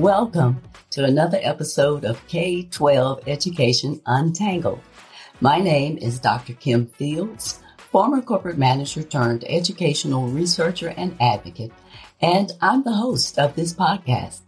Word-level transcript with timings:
Welcome 0.00 0.62
to 0.92 1.04
another 1.04 1.38
episode 1.42 2.06
of 2.06 2.26
K 2.26 2.62
12 2.62 3.28
Education 3.28 4.00
Untangled. 4.06 4.80
My 5.42 5.58
name 5.58 5.98
is 5.98 6.18
Dr. 6.18 6.54
Kim 6.54 6.86
Fields, 6.86 7.60
former 7.76 8.22
corporate 8.22 8.56
manager 8.56 9.02
turned 9.02 9.44
educational 9.46 10.28
researcher 10.28 10.94
and 10.96 11.14
advocate, 11.20 11.72
and 12.22 12.50
I'm 12.62 12.82
the 12.82 12.94
host 12.94 13.38
of 13.38 13.54
this 13.54 13.74
podcast. 13.74 14.40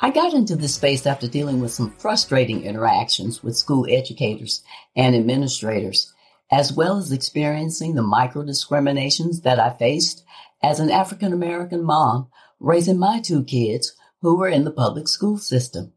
I 0.00 0.10
got 0.10 0.34
into 0.34 0.54
this 0.54 0.74
space 0.74 1.06
after 1.06 1.28
dealing 1.28 1.62
with 1.62 1.72
some 1.72 1.92
frustrating 1.92 2.64
interactions 2.64 3.42
with 3.42 3.56
school 3.56 3.86
educators 3.88 4.62
and 4.94 5.16
administrators, 5.16 6.12
as 6.52 6.74
well 6.74 6.98
as 6.98 7.10
experiencing 7.10 7.94
the 7.94 8.02
micro 8.02 8.44
discriminations 8.44 9.40
that 9.40 9.58
I 9.58 9.70
faced 9.70 10.26
as 10.62 10.78
an 10.78 10.90
African 10.90 11.32
American 11.32 11.82
mom 11.82 12.28
raising 12.60 12.98
my 12.98 13.20
two 13.20 13.44
kids 13.44 13.96
who 14.24 14.36
were 14.36 14.48
in 14.48 14.64
the 14.64 14.70
public 14.70 15.06
school 15.06 15.36
system. 15.36 15.92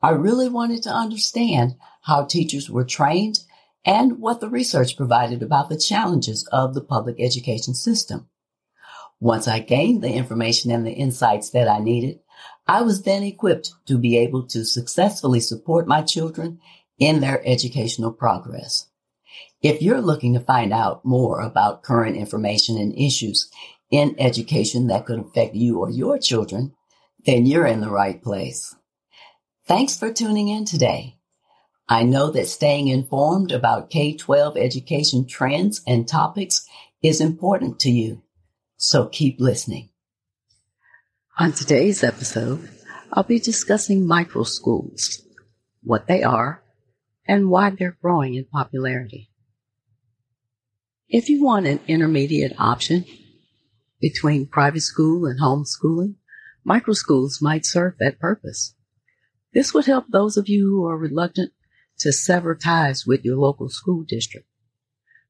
I 0.00 0.12
really 0.12 0.48
wanted 0.48 0.82
to 0.84 0.90
understand 0.90 1.74
how 2.00 2.24
teachers 2.24 2.70
were 2.70 2.86
trained 2.86 3.40
and 3.84 4.18
what 4.18 4.40
the 4.40 4.48
research 4.48 4.96
provided 4.96 5.42
about 5.42 5.68
the 5.68 5.76
challenges 5.78 6.48
of 6.50 6.72
the 6.72 6.80
public 6.80 7.16
education 7.20 7.74
system. 7.74 8.30
Once 9.20 9.46
I 9.46 9.58
gained 9.58 10.02
the 10.02 10.10
information 10.10 10.70
and 10.70 10.86
the 10.86 10.92
insights 10.92 11.50
that 11.50 11.68
I 11.68 11.78
needed, 11.80 12.20
I 12.66 12.80
was 12.80 13.02
then 13.02 13.22
equipped 13.22 13.72
to 13.88 13.98
be 13.98 14.16
able 14.16 14.46
to 14.46 14.64
successfully 14.64 15.40
support 15.40 15.86
my 15.86 16.00
children 16.00 16.60
in 16.98 17.20
their 17.20 17.46
educational 17.46 18.10
progress. 18.10 18.86
If 19.60 19.82
you're 19.82 20.00
looking 20.00 20.32
to 20.32 20.40
find 20.40 20.72
out 20.72 21.04
more 21.04 21.42
about 21.42 21.82
current 21.82 22.16
information 22.16 22.78
and 22.78 22.98
issues 22.98 23.50
in 23.90 24.16
education 24.18 24.86
that 24.86 25.04
could 25.04 25.18
affect 25.18 25.54
you 25.54 25.80
or 25.80 25.90
your 25.90 26.18
children, 26.18 26.72
then 27.26 27.44
you're 27.44 27.66
in 27.66 27.80
the 27.80 27.90
right 27.90 28.22
place. 28.22 28.74
Thanks 29.66 29.96
for 29.96 30.12
tuning 30.12 30.48
in 30.48 30.64
today. 30.64 31.18
I 31.88 32.04
know 32.04 32.30
that 32.30 32.46
staying 32.46 32.88
informed 32.88 33.52
about 33.52 33.90
K-12 33.90 34.56
education 34.56 35.26
trends 35.26 35.82
and 35.86 36.06
topics 36.06 36.66
is 37.02 37.20
important 37.20 37.80
to 37.80 37.90
you. 37.90 38.22
So 38.76 39.06
keep 39.06 39.40
listening. 39.40 39.90
On 41.38 41.52
today's 41.52 42.02
episode, 42.02 42.68
I'll 43.12 43.22
be 43.22 43.38
discussing 43.38 44.06
micro 44.06 44.44
schools, 44.44 45.22
what 45.82 46.06
they 46.06 46.22
are, 46.22 46.62
and 47.26 47.50
why 47.50 47.70
they're 47.70 47.98
growing 48.00 48.34
in 48.34 48.44
popularity. 48.44 49.30
If 51.08 51.28
you 51.28 51.44
want 51.44 51.66
an 51.66 51.80
intermediate 51.86 52.54
option 52.58 53.04
between 54.00 54.46
private 54.46 54.82
school 54.82 55.26
and 55.26 55.40
homeschooling, 55.40 56.14
Microschools 56.66 57.40
might 57.40 57.64
serve 57.64 57.94
that 57.98 58.18
purpose. 58.18 58.74
This 59.54 59.72
would 59.72 59.86
help 59.86 60.06
those 60.08 60.36
of 60.36 60.48
you 60.48 60.68
who 60.68 60.86
are 60.86 60.98
reluctant 60.98 61.52
to 61.98 62.12
sever 62.12 62.54
ties 62.54 63.06
with 63.06 63.24
your 63.24 63.36
local 63.36 63.68
school 63.68 64.02
district. 64.02 64.48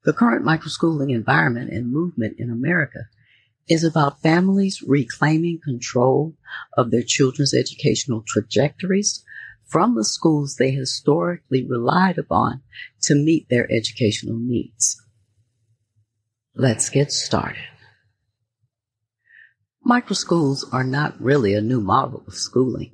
The 0.05 0.13
current 0.13 0.45
microschooling 0.45 1.13
environment 1.13 1.71
and 1.71 1.93
movement 1.93 2.37
in 2.39 2.51
America 2.51 3.01
is 3.69 3.85
about 3.85 4.23
families 4.23 4.83
reclaiming 4.87 5.61
control 5.63 6.35
of 6.77 6.91
their 6.91 7.03
children's 7.03 7.53
educational 7.53 8.23
trajectories 8.27 9.25
from 9.67 9.95
the 9.95 10.05
schools 10.05 10.57
they 10.57 10.71
historically 10.71 11.67
relied 11.67 12.19
upon 12.19 12.63
to 13.03 13.15
meet 13.15 13.49
their 13.49 13.71
educational 13.71 14.39
needs. 14.39 15.03
Let's 16.55 16.89
get 16.89 17.13
started. 17.13 17.65
Microschools 19.87 20.65
are 20.73 20.83
not 20.83 21.15
really 21.21 21.55
a 21.55 21.61
new 21.61 21.81
model 21.81 22.25
of 22.27 22.35
schooling. 22.35 22.91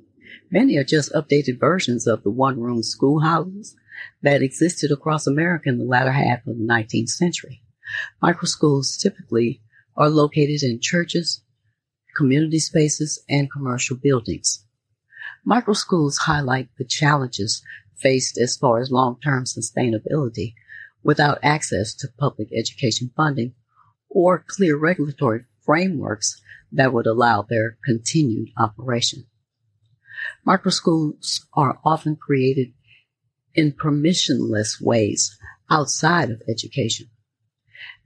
Many 0.51 0.77
are 0.77 0.83
just 0.83 1.11
updated 1.13 1.59
versions 1.59 2.05
of 2.05 2.21
the 2.21 2.29
one-room 2.29 2.83
schoolhouses 2.83 3.75
that 4.21 4.43
existed 4.43 4.91
across 4.91 5.25
America 5.25 5.69
in 5.69 5.79
the 5.79 5.85
latter 5.85 6.11
half 6.11 6.45
of 6.45 6.55
the 6.55 6.63
19th 6.63 7.09
century. 7.09 7.63
Microschools 8.21 8.99
typically 9.01 9.59
are 9.97 10.07
located 10.07 10.61
in 10.61 10.79
churches, 10.79 11.41
community 12.15 12.59
spaces, 12.59 13.23
and 13.27 13.51
commercial 13.51 13.97
buildings. 13.97 14.63
Microschools 15.47 16.17
highlight 16.25 16.69
the 16.77 16.85
challenges 16.85 17.63
faced 17.95 18.37
as 18.37 18.55
far 18.55 18.79
as 18.79 18.91
long-term 18.91 19.45
sustainability 19.45 20.53
without 21.01 21.39
access 21.41 21.95
to 21.95 22.07
public 22.19 22.49
education 22.53 23.09
funding 23.17 23.55
or 24.11 24.45
clear 24.47 24.77
regulatory 24.77 25.43
frameworks 25.65 26.39
that 26.73 26.93
would 26.93 27.07
allow 27.07 27.43
their 27.43 27.77
continued 27.85 28.49
operation. 28.57 29.25
Microschools 30.47 31.41
are 31.53 31.79
often 31.83 32.15
created 32.15 32.73
in 33.53 33.71
permissionless 33.71 34.81
ways 34.81 35.37
outside 35.69 36.29
of 36.29 36.41
education. 36.49 37.07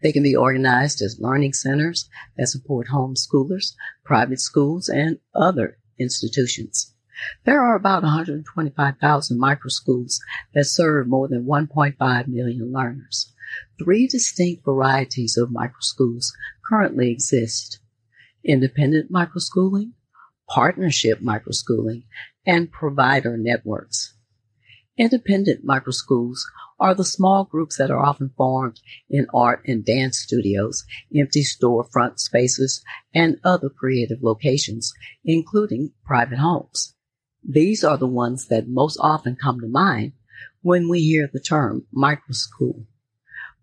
They 0.01 0.11
can 0.11 0.23
be 0.23 0.35
organized 0.35 1.01
as 1.01 1.19
learning 1.19 1.53
centers 1.53 2.09
that 2.37 2.47
support 2.47 2.87
homeschoolers, 2.87 3.73
private 4.03 4.39
schools, 4.39 4.89
and 4.89 5.19
other 5.33 5.77
institutions. 5.99 6.93
There 7.45 7.61
are 7.61 7.75
about 7.75 8.03
125,000 8.03 9.39
microschools 9.39 10.19
that 10.53 10.65
serve 10.65 11.07
more 11.07 11.27
than 11.27 11.45
1.5 11.45 12.27
million 12.27 12.71
learners. 12.71 13.33
Three 13.79 14.07
distinct 14.07 14.65
varieties 14.65 15.37
of 15.37 15.49
microschools 15.49 16.31
currently 16.69 17.11
exist 17.11 17.79
independent 18.47 19.11
microschooling, 19.11 19.91
partnership 20.49 21.19
microschooling, 21.19 22.03
and 22.45 22.71
provider 22.71 23.37
networks. 23.37 24.13
Independent 24.97 25.65
microschools 25.65 26.39
are 26.79 26.95
the 26.95 27.03
small 27.03 27.43
groups 27.43 27.77
that 27.77 27.91
are 27.91 28.03
often 28.03 28.31
formed 28.37 28.79
in 29.09 29.27
art 29.33 29.61
and 29.67 29.85
dance 29.85 30.17
studios, 30.19 30.85
empty 31.15 31.43
storefront 31.43 32.19
spaces, 32.19 32.83
and 33.13 33.39
other 33.43 33.69
creative 33.69 34.19
locations, 34.23 34.93
including 35.25 35.91
private 36.05 36.39
homes. 36.39 36.95
These 37.47 37.83
are 37.83 37.97
the 37.97 38.07
ones 38.07 38.47
that 38.47 38.67
most 38.67 38.97
often 38.99 39.35
come 39.35 39.59
to 39.59 39.67
mind 39.67 40.13
when 40.61 40.89
we 40.89 41.01
hear 41.01 41.29
the 41.31 41.39
term 41.39 41.85
microschool. 41.95 42.85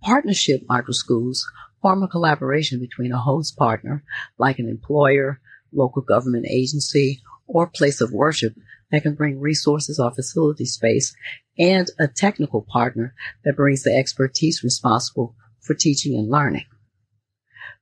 Partnership 0.03 0.62
microschools 0.69 1.39
form 1.84 2.03
a 2.03 2.09
collaboration 2.09 2.81
between 2.81 3.12
a 3.12 3.21
host 3.21 3.59
partner, 3.59 4.03
like 4.39 4.59
an 4.59 4.71
employer, 4.71 5.39
local 5.71 6.00
government 6.00 6.47
agency, 6.49 7.21
or 7.47 7.67
place 7.67 8.00
of 8.00 8.11
worship 8.11 8.55
that 8.91 9.03
can 9.03 9.15
bring 9.15 9.39
resources 9.39 10.00
or 10.00 10.11
facility 10.11 10.65
space, 10.65 11.15
and 11.59 11.91
a 12.00 12.09
technical 12.09 12.62
partner 12.62 13.15
that 13.45 13.56
brings 13.56 13.83
the 13.83 13.95
expertise 13.95 14.65
responsible 14.65 15.36
for 15.60 15.75
teaching 15.75 16.15
and 16.15 16.31
learning. 16.31 16.65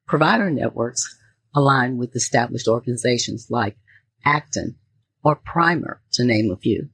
Provider 0.09 0.51
networks 0.51 1.17
align 1.55 1.97
with 1.97 2.17
established 2.17 2.67
organizations 2.67 3.47
like 3.51 3.77
Acton 4.25 4.75
or 5.23 5.37
Primer, 5.37 6.01
to 6.15 6.25
name 6.25 6.51
a 6.51 6.57
few, 6.57 6.89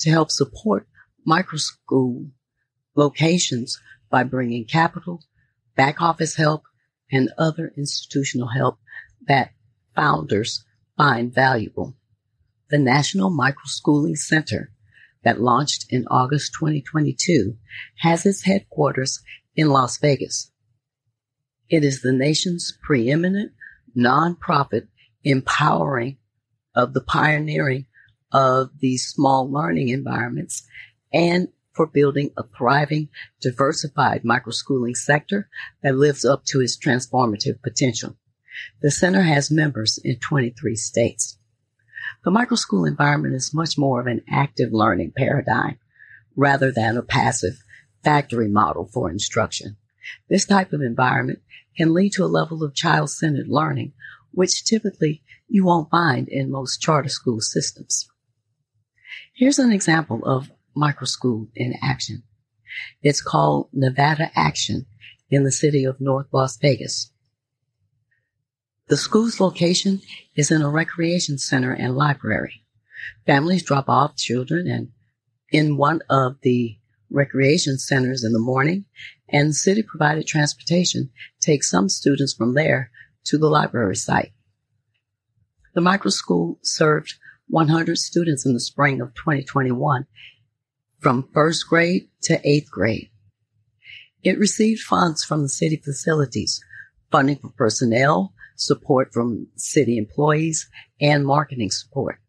to 0.00 0.10
help 0.10 0.30
support 0.30 0.86
microschool 1.26 2.28
locations 2.94 3.80
by 4.10 4.24
bringing 4.24 4.66
capital, 4.66 5.22
back 5.80 6.02
office 6.02 6.36
help, 6.36 6.64
and 7.10 7.30
other 7.38 7.72
institutional 7.74 8.48
help 8.48 8.78
that 9.26 9.52
founders 9.96 10.62
find 10.98 11.34
valuable. 11.34 11.96
The 12.68 12.76
National 12.76 13.30
Microschooling 13.30 14.18
Center 14.18 14.72
that 15.24 15.40
launched 15.40 15.86
in 15.88 16.06
August 16.10 16.52
2022 16.58 17.56
has 18.00 18.26
its 18.26 18.44
headquarters 18.44 19.22
in 19.56 19.70
Las 19.70 19.96
Vegas. 19.96 20.52
It 21.70 21.82
is 21.82 22.02
the 22.02 22.12
nation's 22.12 22.76
preeminent 22.82 23.52
nonprofit 23.96 24.86
empowering 25.24 26.18
of 26.74 26.92
the 26.92 27.00
pioneering 27.00 27.86
of 28.30 28.68
these 28.80 29.06
small 29.06 29.50
learning 29.50 29.88
environments 29.88 30.62
and 31.10 31.48
for 31.72 31.86
building 31.86 32.30
a 32.36 32.42
thriving, 32.56 33.08
diversified 33.40 34.22
microschooling 34.22 34.96
sector 34.96 35.48
that 35.82 35.96
lives 35.96 36.24
up 36.24 36.44
to 36.46 36.60
its 36.60 36.76
transformative 36.76 37.62
potential. 37.62 38.16
The 38.82 38.90
center 38.90 39.22
has 39.22 39.50
members 39.50 39.98
in 40.02 40.18
23 40.18 40.76
states. 40.76 41.38
The 42.24 42.30
microschool 42.30 42.86
environment 42.86 43.34
is 43.34 43.54
much 43.54 43.78
more 43.78 44.00
of 44.00 44.06
an 44.06 44.22
active 44.28 44.72
learning 44.72 45.12
paradigm 45.16 45.78
rather 46.36 46.70
than 46.70 46.96
a 46.96 47.02
passive 47.02 47.62
factory 48.02 48.48
model 48.48 48.88
for 48.92 49.10
instruction. 49.10 49.76
This 50.28 50.44
type 50.44 50.72
of 50.72 50.80
environment 50.80 51.40
can 51.76 51.94
lead 51.94 52.12
to 52.14 52.24
a 52.24 52.26
level 52.26 52.62
of 52.62 52.74
child-centered 52.74 53.48
learning, 53.48 53.92
which 54.32 54.64
typically 54.64 55.22
you 55.48 55.64
won't 55.64 55.90
find 55.90 56.28
in 56.28 56.50
most 56.50 56.80
charter 56.80 57.08
school 57.08 57.40
systems. 57.40 58.08
Here's 59.34 59.58
an 59.58 59.72
example 59.72 60.22
of 60.24 60.50
microschool 60.76 61.48
in 61.54 61.74
action. 61.82 62.22
It's 63.02 63.20
called 63.20 63.68
Nevada 63.72 64.30
Action 64.34 64.86
in 65.30 65.44
the 65.44 65.52
city 65.52 65.84
of 65.84 66.00
North 66.00 66.26
Las 66.32 66.56
Vegas. 66.56 67.10
The 68.88 68.96
school's 68.96 69.40
location 69.40 70.00
is 70.34 70.50
in 70.50 70.62
a 70.62 70.70
recreation 70.70 71.38
center 71.38 71.72
and 71.72 71.94
library. 71.94 72.64
Families 73.26 73.62
drop 73.62 73.88
off 73.88 74.16
children 74.16 74.66
and 74.66 74.88
in 75.50 75.76
one 75.76 76.00
of 76.10 76.36
the 76.42 76.76
recreation 77.10 77.78
centers 77.78 78.24
in 78.24 78.32
the 78.32 78.38
morning 78.38 78.84
and 79.28 79.54
city 79.54 79.82
provided 79.82 80.26
transportation 80.26 81.10
takes 81.40 81.70
some 81.70 81.88
students 81.88 82.34
from 82.34 82.54
there 82.54 82.90
to 83.24 83.38
the 83.38 83.48
library 83.48 83.96
site. 83.96 84.32
The 85.74 85.80
micro 85.80 86.10
school 86.10 86.58
served 86.62 87.14
100 87.48 87.96
students 87.98 88.44
in 88.44 88.54
the 88.54 88.60
spring 88.60 89.00
of 89.00 89.14
2021 89.14 90.06
from 91.00 91.28
first 91.32 91.66
grade 91.68 92.08
to 92.22 92.40
eighth 92.48 92.70
grade. 92.70 93.10
It 94.22 94.38
received 94.38 94.82
funds 94.82 95.24
from 95.24 95.42
the 95.42 95.48
city 95.48 95.76
facilities, 95.76 96.62
funding 97.10 97.36
for 97.36 97.50
personnel, 97.50 98.34
support 98.56 99.12
from 99.12 99.48
city 99.56 99.96
employees, 99.96 100.68
and 101.00 101.24
marketing 101.24 101.70
support. 101.70 102.20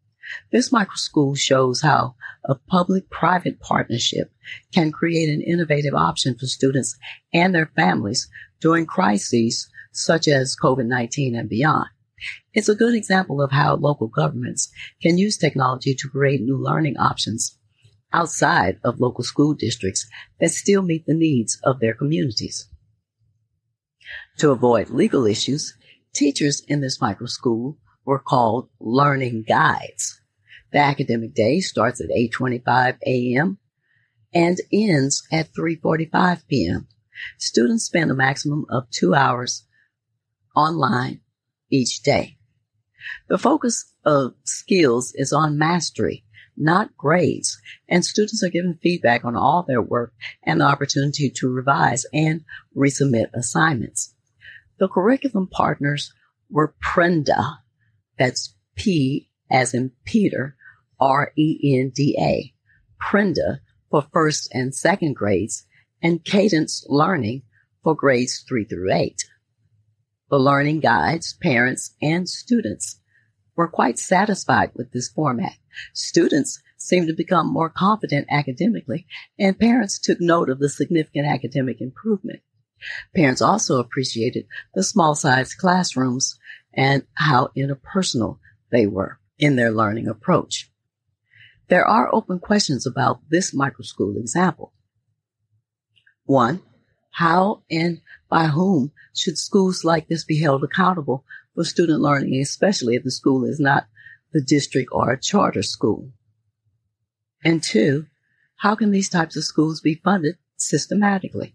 This 0.50 0.72
micro 0.72 0.94
school 0.94 1.34
shows 1.34 1.82
how 1.82 2.14
a 2.44 2.54
public-private 2.54 3.60
partnership 3.60 4.32
can 4.72 4.90
create 4.90 5.28
an 5.28 5.42
innovative 5.42 5.94
option 5.94 6.36
for 6.38 6.46
students 6.46 6.96
and 7.34 7.54
their 7.54 7.70
families 7.76 8.28
during 8.60 8.86
crises 8.86 9.68
such 9.92 10.26
as 10.26 10.56
COVID-19 10.56 11.38
and 11.38 11.48
beyond. 11.48 11.88
It's 12.54 12.68
a 12.68 12.74
good 12.74 12.94
example 12.94 13.42
of 13.42 13.50
how 13.50 13.74
local 13.76 14.06
governments 14.06 14.70
can 15.02 15.18
use 15.18 15.36
technology 15.36 15.94
to 15.94 16.08
create 16.08 16.40
new 16.40 16.56
learning 16.56 16.96
options 16.96 17.58
outside 18.12 18.78
of 18.84 19.00
local 19.00 19.24
school 19.24 19.54
districts 19.54 20.06
that 20.40 20.50
still 20.50 20.82
meet 20.82 21.06
the 21.06 21.14
needs 21.14 21.58
of 21.64 21.80
their 21.80 21.94
communities. 21.94 22.68
To 24.38 24.50
avoid 24.50 24.90
legal 24.90 25.26
issues, 25.26 25.74
teachers 26.14 26.62
in 26.66 26.80
this 26.80 27.00
micro 27.00 27.26
school 27.26 27.78
were 28.04 28.18
called 28.18 28.68
learning 28.80 29.44
guides. 29.48 30.20
The 30.72 30.78
academic 30.78 31.34
day 31.34 31.60
starts 31.60 32.00
at 32.00 32.08
8:25 32.10 32.98
a.m. 33.06 33.58
and 34.34 34.58
ends 34.72 35.26
at 35.30 35.52
3:45 35.52 36.46
p.m. 36.48 36.88
Students 37.38 37.84
spend 37.84 38.10
a 38.10 38.14
maximum 38.14 38.64
of 38.70 38.90
2 38.90 39.14
hours 39.14 39.66
online 40.56 41.20
each 41.70 42.02
day. 42.02 42.38
The 43.28 43.38
focus 43.38 43.92
of 44.04 44.34
skills 44.44 45.12
is 45.14 45.32
on 45.32 45.58
mastery, 45.58 46.24
not 46.56 46.96
grades, 46.96 47.58
and 47.88 48.04
students 48.04 48.42
are 48.42 48.50
given 48.50 48.78
feedback 48.82 49.24
on 49.24 49.36
all 49.36 49.62
their 49.62 49.82
work 49.82 50.12
and 50.42 50.60
the 50.60 50.64
opportunity 50.64 51.30
to 51.30 51.48
revise 51.48 52.04
and 52.12 52.42
resubmit 52.76 53.32
assignments. 53.34 54.14
The 54.78 54.88
curriculum 54.88 55.46
partners 55.46 56.12
were 56.50 56.74
Prenda, 56.82 57.58
that's 58.18 58.54
P 58.74 59.30
as 59.50 59.74
in 59.74 59.92
Peter, 60.04 60.56
R-E-N-D-A, 61.00 62.54
Prenda 63.02 63.60
for 63.90 64.06
first 64.12 64.48
and 64.52 64.74
second 64.74 65.14
grades, 65.14 65.66
and 66.02 66.24
Cadence 66.24 66.84
Learning 66.88 67.42
for 67.82 67.94
grades 67.94 68.44
three 68.48 68.64
through 68.64 68.92
eight. 68.92 69.24
The 70.30 70.38
learning 70.38 70.80
guides, 70.80 71.34
parents, 71.42 71.94
and 72.00 72.28
students 72.28 72.98
were 73.54 73.68
quite 73.68 73.98
satisfied 73.98 74.70
with 74.74 74.92
this 74.92 75.08
format. 75.08 75.52
Students 75.92 76.60
seemed 76.76 77.08
to 77.08 77.14
become 77.14 77.52
more 77.52 77.70
confident 77.70 78.26
academically, 78.30 79.06
and 79.38 79.58
parents 79.58 79.98
took 79.98 80.20
note 80.20 80.48
of 80.50 80.58
the 80.58 80.68
significant 80.68 81.26
academic 81.26 81.80
improvement. 81.80 82.40
Parents 83.14 83.40
also 83.40 83.78
appreciated 83.78 84.46
the 84.74 84.82
small 84.82 85.14
sized 85.14 85.56
classrooms 85.58 86.38
and 86.74 87.04
how 87.14 87.50
interpersonal 87.56 88.38
they 88.70 88.86
were 88.86 89.18
in 89.38 89.56
their 89.56 89.70
learning 89.70 90.08
approach. 90.08 90.70
There 91.68 91.86
are 91.86 92.14
open 92.14 92.38
questions 92.38 92.86
about 92.86 93.20
this 93.30 93.54
microschool 93.54 94.18
example. 94.18 94.72
One, 96.24 96.60
how 97.12 97.62
and 97.70 98.00
by 98.28 98.46
whom 98.46 98.92
should 99.14 99.38
schools 99.38 99.84
like 99.84 100.08
this 100.08 100.24
be 100.24 100.40
held 100.40 100.64
accountable 100.64 101.24
for 101.54 101.64
student 101.64 102.00
learning, 102.00 102.40
especially 102.40 102.96
if 102.96 103.04
the 103.04 103.10
school 103.10 103.44
is 103.44 103.60
not 103.60 103.86
the 104.32 104.42
district 104.42 104.90
or 104.92 105.10
a 105.10 105.20
charter 105.20 105.62
school? 105.62 106.10
And 107.44 107.62
two, 107.62 108.06
how 108.56 108.74
can 108.74 108.90
these 108.90 109.08
types 109.08 109.36
of 109.36 109.44
schools 109.44 109.80
be 109.80 110.00
funded 110.02 110.36
systematically? 110.56 111.54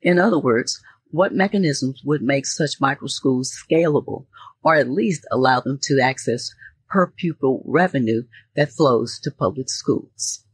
In 0.00 0.18
other 0.18 0.38
words, 0.38 0.80
what 1.10 1.34
mechanisms 1.34 2.02
would 2.04 2.22
make 2.22 2.46
such 2.46 2.80
micro 2.80 3.06
schools 3.06 3.52
scalable 3.52 4.26
or 4.62 4.74
at 4.74 4.90
least 4.90 5.26
allow 5.30 5.60
them 5.60 5.78
to 5.82 6.00
access 6.00 6.54
per 6.88 7.06
pupil 7.06 7.62
revenue 7.66 8.22
that 8.56 8.72
flows 8.72 9.18
to 9.20 9.30
public 9.30 9.68
schools. 9.68 10.44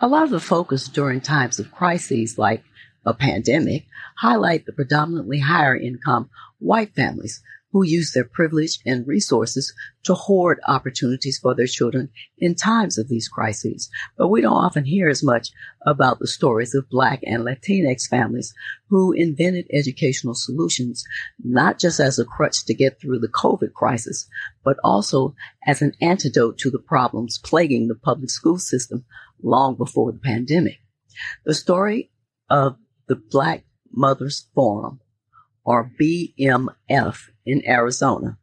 A 0.00 0.08
lot 0.08 0.24
of 0.24 0.30
the 0.30 0.40
focus 0.40 0.88
during 0.88 1.20
times 1.20 1.58
of 1.58 1.72
crises 1.72 2.38
like 2.38 2.62
a 3.04 3.14
pandemic 3.14 3.86
highlight 4.18 4.66
the 4.66 4.72
predominantly 4.72 5.38
higher 5.38 5.76
income 5.76 6.28
white 6.58 6.94
families 6.94 7.42
who 7.76 7.84
use 7.84 8.12
their 8.12 8.24
privilege 8.24 8.78
and 8.86 9.06
resources 9.06 9.74
to 10.02 10.14
hoard 10.14 10.58
opportunities 10.66 11.38
for 11.38 11.54
their 11.54 11.66
children 11.66 12.08
in 12.38 12.54
times 12.54 12.96
of 12.96 13.06
these 13.06 13.28
crises. 13.28 13.90
But 14.16 14.28
we 14.28 14.40
don't 14.40 14.54
often 14.54 14.86
hear 14.86 15.10
as 15.10 15.22
much 15.22 15.50
about 15.84 16.18
the 16.18 16.26
stories 16.26 16.74
of 16.74 16.88
Black 16.88 17.20
and 17.26 17.44
Latinx 17.44 18.08
families 18.08 18.54
who 18.88 19.12
invented 19.12 19.66
educational 19.70 20.34
solutions, 20.34 21.04
not 21.44 21.78
just 21.78 22.00
as 22.00 22.18
a 22.18 22.24
crutch 22.24 22.64
to 22.64 22.72
get 22.72 22.98
through 22.98 23.18
the 23.18 23.28
COVID 23.28 23.74
crisis, 23.74 24.26
but 24.64 24.78
also 24.82 25.34
as 25.66 25.82
an 25.82 25.92
antidote 26.00 26.56
to 26.56 26.70
the 26.70 26.78
problems 26.78 27.38
plaguing 27.44 27.88
the 27.88 27.94
public 27.94 28.30
school 28.30 28.58
system 28.58 29.04
long 29.42 29.76
before 29.76 30.12
the 30.12 30.18
pandemic. 30.18 30.78
The 31.44 31.52
story 31.52 32.10
of 32.48 32.78
the 33.06 33.16
Black 33.16 33.64
Mothers 33.92 34.48
Forum 34.54 35.00
or 35.62 35.92
BMF 36.00 37.18
in 37.46 37.66
Arizona 37.66 38.38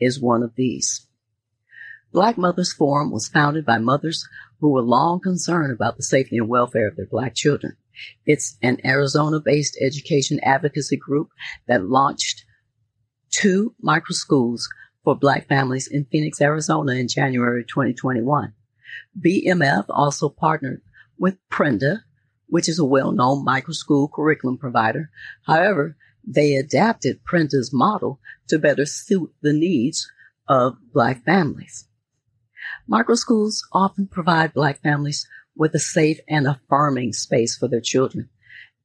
is 0.00 0.20
one 0.20 0.42
of 0.42 0.54
these. 0.54 1.06
Black 2.12 2.38
Mothers 2.38 2.72
Forum 2.72 3.10
was 3.10 3.28
founded 3.28 3.66
by 3.66 3.78
mothers 3.78 4.26
who 4.60 4.70
were 4.70 4.82
long 4.82 5.20
concerned 5.20 5.72
about 5.72 5.96
the 5.96 6.02
safety 6.02 6.38
and 6.38 6.48
welfare 6.48 6.86
of 6.86 6.96
their 6.96 7.06
black 7.06 7.34
children. 7.34 7.76
It's 8.24 8.56
an 8.62 8.78
Arizona-based 8.84 9.76
education 9.80 10.40
advocacy 10.42 10.96
group 10.96 11.30
that 11.66 11.84
launched 11.84 12.44
two 13.30 13.74
micro 13.80 14.12
schools 14.12 14.68
for 15.02 15.16
black 15.16 15.48
families 15.48 15.86
in 15.86 16.06
Phoenix, 16.06 16.40
Arizona 16.40 16.92
in 16.92 17.08
January 17.08 17.64
2021. 17.64 18.52
BMF 19.20 19.84
also 19.88 20.28
partnered 20.28 20.82
with 21.18 21.36
Prenda, 21.50 22.02
which 22.46 22.68
is 22.68 22.78
a 22.78 22.84
well-known 22.84 23.44
micro 23.44 23.72
school 23.72 24.08
curriculum 24.08 24.56
provider. 24.56 25.10
However, 25.46 25.96
they 26.26 26.54
adapted 26.54 27.24
Prenda's 27.24 27.72
model 27.72 28.20
to 28.48 28.58
better 28.58 28.86
suit 28.86 29.32
the 29.42 29.52
needs 29.52 30.10
of 30.48 30.76
Black 30.92 31.24
families. 31.24 31.88
Micro 32.86 33.14
schools 33.14 33.66
often 33.72 34.06
provide 34.06 34.54
Black 34.54 34.82
families 34.82 35.26
with 35.56 35.74
a 35.74 35.78
safe 35.78 36.18
and 36.28 36.46
affirming 36.46 37.12
space 37.12 37.56
for 37.56 37.68
their 37.68 37.80
children. 37.80 38.28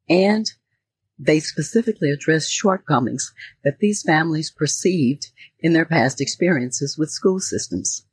And 0.07 0.51
they 1.17 1.39
specifically 1.39 2.11
address 2.11 2.47
shortcomings 2.47 3.33
that 3.63 3.79
these 3.79 4.03
families 4.03 4.51
perceived 4.51 5.27
in 5.59 5.73
their 5.73 5.85
past 5.85 6.21
experiences 6.21 6.97
with 6.97 7.09
school 7.09 7.39
systems. 7.39 8.05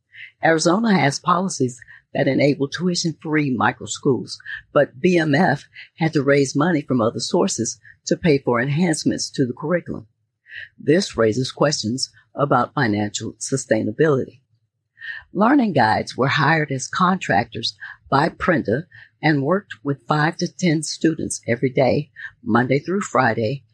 Arizona 0.42 0.98
has 0.98 1.20
policies 1.20 1.80
that 2.14 2.28
enable 2.28 2.68
tuition 2.68 3.16
free 3.20 3.50
micro 3.50 3.86
schools, 3.86 4.38
but 4.72 5.00
BMF 5.00 5.64
had 5.98 6.12
to 6.12 6.22
raise 6.22 6.56
money 6.56 6.80
from 6.80 7.00
other 7.00 7.20
sources 7.20 7.78
to 8.06 8.16
pay 8.16 8.38
for 8.38 8.60
enhancements 8.60 9.30
to 9.30 9.46
the 9.46 9.52
curriculum. 9.52 10.06
This 10.78 11.16
raises 11.16 11.52
questions 11.52 12.10
about 12.34 12.74
financial 12.74 13.34
sustainability. 13.34 14.40
Learning 15.32 15.72
guides 15.72 16.16
were 16.16 16.28
hired 16.28 16.72
as 16.72 16.88
contractors 16.88 17.76
by 18.10 18.28
Prenda 18.28 18.86
and 19.22 19.42
worked 19.42 19.74
with 19.82 20.06
five 20.06 20.36
to 20.38 20.48
10 20.48 20.82
students 20.82 21.40
every 21.46 21.70
day, 21.70 22.10
Monday 22.42 22.78
through 22.78 23.02
Friday, 23.02 23.64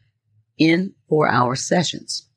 in 0.57 0.93
four 1.09 1.27
hour 1.27 1.55
sessions. 1.55 2.29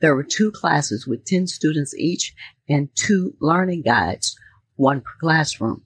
There 0.00 0.14
were 0.14 0.24
two 0.24 0.50
classes 0.52 1.06
with 1.06 1.24
10 1.24 1.46
students 1.46 1.94
each 1.96 2.34
and 2.68 2.88
two 2.94 3.34
learning 3.40 3.82
guides, 3.82 4.36
one 4.78 5.00
per 5.00 5.10
classroom. 5.20 5.82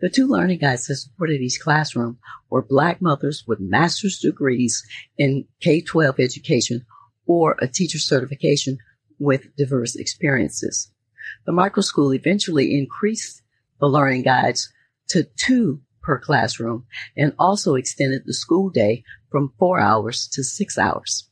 The 0.00 0.10
two 0.10 0.26
learning 0.26 0.58
guides 0.58 0.86
that 0.86 0.96
supported 0.96 1.40
each 1.40 1.60
classroom 1.60 2.18
were 2.50 2.62
black 2.62 3.00
mothers 3.00 3.44
with 3.46 3.60
master's 3.60 4.18
degrees 4.18 4.84
in 5.16 5.46
K-12 5.60 6.20
education 6.20 6.84
or 7.26 7.56
a 7.60 7.68
teacher 7.68 7.98
certification 7.98 8.78
with 9.18 9.54
diverse 9.56 9.94
experiences. 9.94 10.90
The 11.46 11.52
micro 11.52 11.82
school 11.82 12.12
eventually 12.12 12.76
increased 12.76 13.42
the 13.80 13.86
learning 13.86 14.22
guides 14.22 14.72
to 15.10 15.24
two 15.36 15.80
per 16.02 16.18
classroom 16.18 16.84
and 17.16 17.32
also 17.38 17.76
extended 17.76 18.22
the 18.24 18.34
school 18.34 18.70
day 18.70 19.04
from 19.30 19.52
four 19.58 19.78
hours 19.80 20.28
to 20.32 20.42
six 20.42 20.76
hours. 20.76 21.28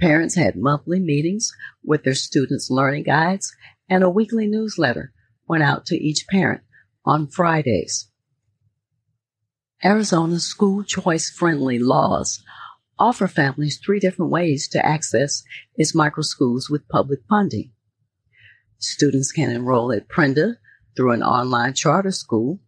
Parents 0.00 0.36
had 0.36 0.54
monthly 0.56 1.00
meetings 1.00 1.52
with 1.84 2.04
their 2.04 2.14
students' 2.14 2.70
learning 2.70 3.02
guides 3.02 3.54
and 3.88 4.04
a 4.04 4.10
weekly 4.10 4.46
newsletter 4.46 5.12
went 5.52 5.62
out 5.62 5.84
to 5.84 6.02
each 6.02 6.26
parent 6.30 6.62
on 7.04 7.26
Fridays. 7.26 8.08
Arizona's 9.84 10.46
school 10.46 10.82
choice 10.82 11.28
friendly 11.28 11.78
laws 11.78 12.42
offer 12.98 13.28
families 13.28 13.78
three 13.78 14.00
different 14.00 14.30
ways 14.30 14.66
to 14.68 14.86
access 14.86 15.42
its 15.74 15.94
micro 15.94 16.22
schools 16.22 16.70
with 16.70 16.88
public 16.88 17.20
funding. 17.28 17.70
Students 18.78 19.30
can 19.30 19.50
enroll 19.50 19.92
at 19.92 20.08
Prenda 20.08 20.54
through 20.96 21.12
an 21.12 21.22
online 21.22 21.74
charter 21.74 22.12
school. 22.12 22.58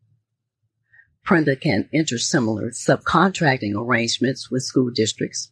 Prenda 1.26 1.58
can 1.58 1.88
enter 1.90 2.18
similar 2.18 2.68
subcontracting 2.68 3.72
arrangements 3.74 4.50
with 4.50 4.62
school 4.62 4.90
districts. 4.90 5.50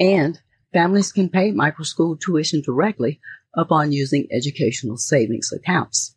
And 0.00 0.40
families 0.72 1.12
can 1.12 1.28
pay 1.28 1.50
micro 1.50 1.84
school 1.84 2.16
tuition 2.16 2.62
directly 2.62 3.20
upon 3.54 3.92
using 3.92 4.28
educational 4.32 4.96
savings 4.96 5.52
accounts. 5.52 6.16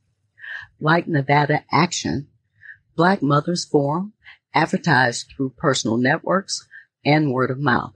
Like 0.79 1.07
Nevada 1.07 1.63
Action, 1.71 2.27
Black 2.95 3.21
Mothers 3.21 3.65
Forum 3.65 4.13
advertised 4.53 5.33
through 5.35 5.53
personal 5.57 5.97
networks 5.97 6.67
and 7.05 7.31
word 7.31 7.51
of 7.51 7.59
mouth. 7.59 7.93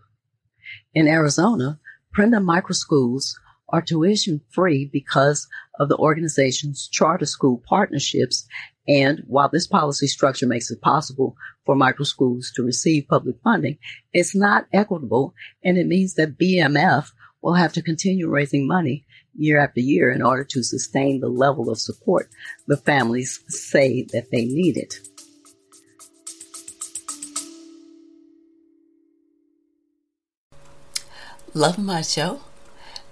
In 0.94 1.08
Arizona, 1.08 1.80
Prenda 2.16 2.44
Micro 2.44 2.74
Schools 2.74 3.40
are 3.70 3.82
tuition 3.82 4.42
free 4.52 4.90
because 4.92 5.48
of 5.80 5.90
the 5.90 5.98
organization's 5.98 6.88
charter 6.88 7.26
school 7.26 7.64
partnerships. 7.68 8.46
And 8.88 9.24
while 9.28 9.50
this 9.50 9.68
policy 9.68 10.08
structure 10.08 10.46
makes 10.46 10.70
it 10.70 10.82
possible 10.82 11.36
for 11.66 11.76
micro 11.76 12.04
schools 12.04 12.52
to 12.56 12.64
receive 12.64 13.08
public 13.08 13.38
funding, 13.44 13.78
it's 14.14 14.36
not 14.36 14.68
equitable 14.74 15.34
and 15.64 15.78
it 15.78 15.88
means 15.88 16.16
that 16.16 16.38
BMF 16.38 17.12
will 17.42 17.54
have 17.54 17.74
to 17.74 17.82
continue 17.82 18.30
raising 18.30 18.68
money 18.68 19.06
year 19.36 19.60
after 19.60 19.80
year 19.80 20.12
in 20.12 20.22
order 20.22 20.44
to 20.44 20.64
sustain 20.64 21.20
the 21.20 21.30
level 21.30 21.70
of 21.70 21.80
support 21.80 22.30
the 22.68 22.78
families 22.78 23.44
say 23.48 24.04
that 24.12 24.30
they 24.32 24.46
need 24.46 24.78
it. 24.78 24.96
Love 31.54 31.78
my 31.78 32.02
show? 32.02 32.42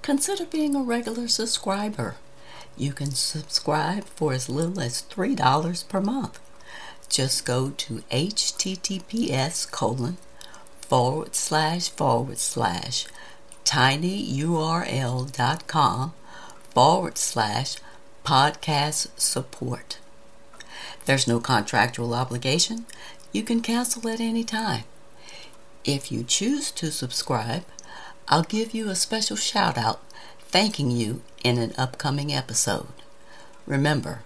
Consider 0.01 0.45
being 0.45 0.73
a 0.73 0.81
regular 0.81 1.27
subscriber. 1.27 2.15
You 2.77 2.93
can 2.93 3.11
subscribe 3.11 4.05
for 4.05 4.31
as 4.31 4.47
little 4.47 4.79
as 4.79 5.01
$3 5.01 5.89
per 5.89 5.99
month. 5.99 6.39
Just 7.09 7.45
go 7.45 7.71
to 7.71 8.03
https 8.09 9.69
colon 9.69 10.17
forward 10.79 11.35
slash 11.35 11.89
forward 11.89 12.38
slash 12.38 13.07
tinyurl.com 13.65 16.13
forward 16.69 17.17
slash 17.17 17.75
podcast 18.25 19.07
support. 19.19 19.97
There's 21.05 21.27
no 21.27 21.39
contractual 21.39 22.13
obligation. 22.13 22.85
You 23.31 23.43
can 23.43 23.61
cancel 23.61 24.09
at 24.09 24.19
any 24.19 24.43
time. 24.43 24.83
If 25.83 26.11
you 26.11 26.23
choose 26.23 26.71
to 26.71 26.91
subscribe, 26.91 27.63
I'll 28.27 28.43
give 28.43 28.73
you 28.73 28.89
a 28.89 28.95
special 28.95 29.35
shout 29.35 29.77
out 29.77 30.01
thanking 30.39 30.91
you 30.91 31.21
in 31.43 31.57
an 31.57 31.73
upcoming 31.77 32.33
episode. 32.33 32.87
Remember, 33.65 34.23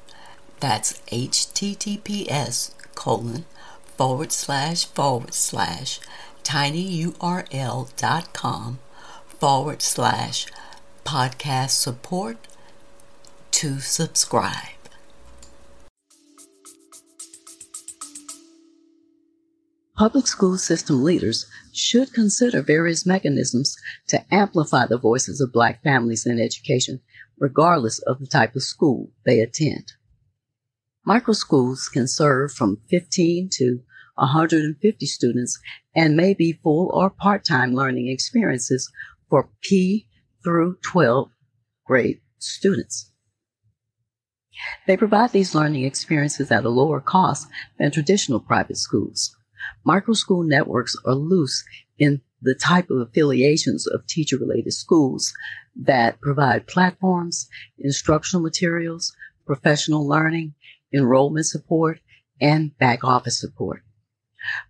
that's 0.60 0.94
https 1.08 2.72
colon 2.96 3.46
forward 3.98 4.32
slash 4.32 4.86
forward 4.86 5.34
slash 5.34 6.00
tinyurl.com 6.44 7.14
forward 9.44 9.82
slash 9.82 10.48
podcast 11.04 11.72
support 11.72 12.38
to 13.52 13.78
subscribe. 13.82 14.80
Public 19.98 20.28
school 20.28 20.58
system 20.58 21.04
leaders 21.04 21.46
should 21.74 22.14
consider 22.14 22.62
various 22.62 23.06
mechanisms 23.06 23.76
to 24.08 24.24
amplify 24.34 24.86
the 24.86 24.98
voices 24.98 25.42
of 25.42 25.52
Black 25.52 25.84
families 25.84 26.26
in 26.26 26.40
education, 26.40 27.02
regardless 27.38 28.00
of 28.00 28.20
the 28.20 28.28
type 28.28 28.56
of 28.56 28.64
school 28.64 29.12
they 29.26 29.42
attend. 29.42 29.92
Micro 31.06 31.34
schools 31.34 31.90
can 31.90 32.08
serve 32.08 32.54
from 32.54 32.80
15 32.90 33.50
to 33.56 33.82
150 34.16 35.06
students 35.06 35.60
and 35.94 36.16
may 36.16 36.34
be 36.34 36.60
full 36.64 36.90
or 36.94 37.10
part-time 37.10 37.74
learning 37.74 38.08
experiences 38.08 38.90
for 39.34 39.50
P 39.64 40.06
through 40.44 40.78
12 40.84 41.32
grade 41.88 42.22
students. 42.38 43.10
They 44.86 44.96
provide 44.96 45.32
these 45.32 45.56
learning 45.56 45.86
experiences 45.86 46.52
at 46.52 46.66
a 46.66 46.70
lower 46.70 47.02
cost 47.02 47.48
than 47.80 47.90
traditional 47.90 48.40
private 48.40 48.78
schools. 48.78 49.36
Micro 49.84 50.14
school 50.14 50.44
networks 50.44 50.96
are 51.04 51.16
loose 51.16 51.64
in 51.98 52.22
the 52.44 52.54
type 52.54 52.92
of 52.92 53.00
affiliations 53.00 53.88
of 53.88 54.06
teacher 54.06 54.38
related 54.38 54.74
schools 54.74 55.34
that 55.76 56.22
provide 56.22 56.68
platforms, 56.68 57.50
instructional 57.80 58.44
materials, 58.44 59.16
professional 59.48 60.08
learning, 60.08 60.54
enrollment 60.94 61.48
support, 61.48 62.00
and 62.40 62.78
back 62.78 63.04
office 63.04 63.42
support. 63.42 63.82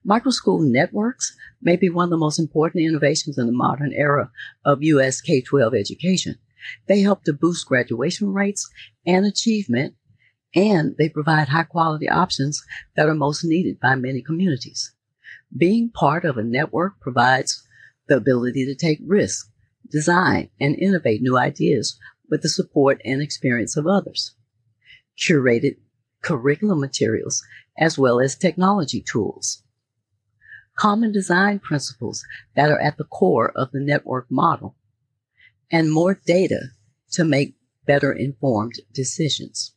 Microschool 0.05 0.61
networks 0.61 1.35
may 1.61 1.75
be 1.75 1.89
one 1.89 2.05
of 2.05 2.09
the 2.09 2.17
most 2.17 2.39
important 2.39 2.85
innovations 2.85 3.37
in 3.37 3.45
the 3.47 3.53
modern 3.53 3.93
era 3.93 4.31
of 4.65 4.83
U.S. 4.83 5.21
K-12 5.21 5.79
education. 5.79 6.35
They 6.87 7.01
help 7.01 7.23
to 7.23 7.33
boost 7.33 7.67
graduation 7.67 8.33
rates 8.33 8.69
and 9.05 9.25
achievement, 9.25 9.95
and 10.55 10.95
they 10.97 11.09
provide 11.09 11.49
high 11.49 11.63
quality 11.63 12.07
options 12.07 12.63
that 12.95 13.09
are 13.09 13.15
most 13.15 13.43
needed 13.43 13.79
by 13.79 13.95
many 13.95 14.21
communities. 14.21 14.93
Being 15.55 15.89
part 15.89 16.25
of 16.25 16.37
a 16.37 16.43
network 16.43 16.99
provides 16.99 17.63
the 18.07 18.17
ability 18.17 18.65
to 18.65 18.75
take 18.75 18.99
risks, 19.05 19.49
design, 19.89 20.49
and 20.59 20.75
innovate 20.75 21.21
new 21.21 21.37
ideas 21.37 21.97
with 22.29 22.41
the 22.41 22.49
support 22.49 23.01
and 23.05 23.21
experience 23.21 23.77
of 23.77 23.87
others. 23.87 24.35
Curated 25.17 25.77
curriculum 26.21 26.79
materials 26.79 27.43
as 27.77 27.97
well 27.97 28.19
as 28.19 28.35
technology 28.35 29.01
tools 29.01 29.62
common 30.75 31.11
design 31.11 31.59
principles 31.59 32.23
that 32.55 32.69
are 32.69 32.79
at 32.79 32.97
the 32.97 33.03
core 33.03 33.51
of 33.55 33.71
the 33.71 33.79
network 33.79 34.27
model, 34.29 34.75
and 35.71 35.91
more 35.91 36.19
data 36.25 36.59
to 37.11 37.23
make 37.23 37.55
better 37.85 38.11
informed 38.11 38.73
decisions. 38.93 39.73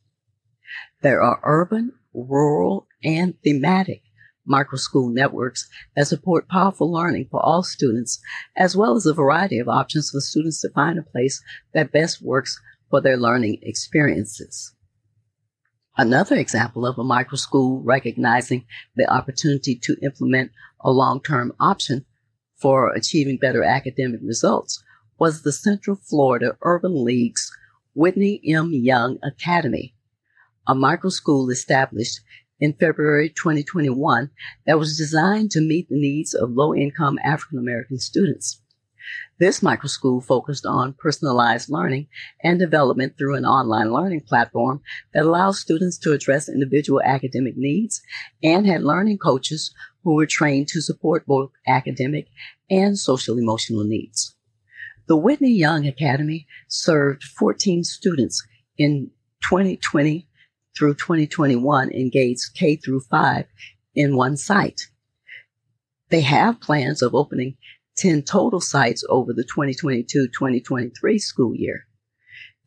There 1.01 1.21
are 1.21 1.39
urban, 1.43 1.93
rural, 2.13 2.87
and 3.03 3.35
thematic 3.43 4.01
microschool 4.49 5.13
networks 5.13 5.67
that 5.95 6.07
support 6.07 6.47
powerful 6.47 6.91
learning 6.91 7.27
for 7.29 7.43
all 7.43 7.63
students, 7.63 8.19
as 8.55 8.75
well 8.75 8.95
as 8.95 9.05
a 9.05 9.13
variety 9.13 9.59
of 9.59 9.67
options 9.67 10.09
for 10.09 10.21
students 10.21 10.61
to 10.61 10.69
find 10.69 10.97
a 10.97 11.03
place 11.03 11.41
that 11.73 11.91
best 11.91 12.21
works 12.21 12.59
for 12.89 13.01
their 13.01 13.17
learning 13.17 13.59
experiences. 13.61 14.73
Another 15.99 16.35
example 16.35 16.85
of 16.85 16.99
a 16.99 17.03
micro 17.03 17.37
school 17.37 17.81
recognizing 17.81 18.65
the 18.95 19.11
opportunity 19.11 19.75
to 19.81 19.97
implement 20.03 20.51
a 20.81 20.91
long-term 20.91 21.53
option 21.59 22.05
for 22.55 22.93
achieving 22.93 23.37
better 23.37 23.63
academic 23.63 24.19
results 24.23 24.83
was 25.17 25.41
the 25.41 25.51
Central 25.51 25.95
Florida 25.95 26.55
Urban 26.61 27.03
League's 27.03 27.51
Whitney 27.95 28.39
M. 28.45 28.73
Young 28.73 29.17
Academy, 29.23 29.95
a 30.67 30.75
micro 30.75 31.09
school 31.09 31.49
established 31.49 32.19
in 32.59 32.73
February 32.73 33.29
2021 33.29 34.29
that 34.67 34.77
was 34.77 34.99
designed 34.99 35.49
to 35.49 35.61
meet 35.61 35.89
the 35.89 35.99
needs 35.99 36.35
of 36.35 36.51
low-income 36.51 37.17
African 37.23 37.57
American 37.57 37.97
students. 37.97 38.61
This 39.39 39.59
microschool 39.59 40.23
focused 40.23 40.65
on 40.65 40.93
personalized 40.93 41.69
learning 41.69 42.07
and 42.43 42.59
development 42.59 43.17
through 43.17 43.35
an 43.35 43.45
online 43.45 43.91
learning 43.91 44.21
platform 44.21 44.81
that 45.13 45.23
allows 45.23 45.59
students 45.59 45.97
to 45.99 46.13
address 46.13 46.49
individual 46.49 47.01
academic 47.03 47.55
needs 47.55 48.01
and 48.43 48.65
had 48.65 48.83
learning 48.83 49.19
coaches 49.19 49.73
who 50.03 50.15
were 50.15 50.25
trained 50.25 50.67
to 50.69 50.81
support 50.81 51.25
both 51.25 51.51
academic 51.67 52.27
and 52.69 52.97
social 52.97 53.37
emotional 53.37 53.83
needs. 53.83 54.35
The 55.07 55.17
Whitney 55.17 55.51
Young 55.51 55.87
Academy 55.87 56.47
served 56.67 57.23
14 57.23 57.83
students 57.83 58.45
in 58.77 59.11
2020 59.49 60.27
through 60.77 60.95
2021 60.95 61.91
engaged 61.91 62.53
K 62.55 62.75
through 62.75 63.01
5 63.01 63.45
in 63.95 64.15
one 64.15 64.37
site. 64.37 64.81
They 66.09 66.21
have 66.21 66.61
plans 66.61 67.01
of 67.01 67.15
opening 67.15 67.57
10 67.97 68.23
total 68.23 68.61
sites 68.61 69.03
over 69.09 69.33
the 69.33 69.43
2022-2023 69.43 71.19
school 71.19 71.53
year. 71.55 71.87